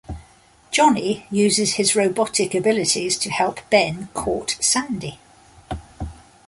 [0.71, 5.19] Johnny uses his robotic abilities to help Ben court Sandy.